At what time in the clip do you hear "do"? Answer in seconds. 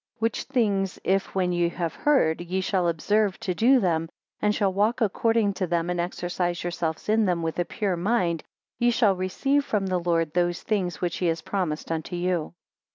3.53-3.79